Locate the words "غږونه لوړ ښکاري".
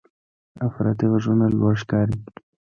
1.11-2.15